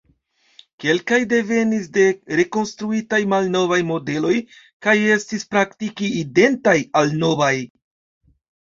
[0.83, 2.05] Kelkaj devenis de
[2.41, 4.35] rekonstruitaj malnovaj modeloj
[4.87, 7.55] kaj estis praktike identaj al novaj.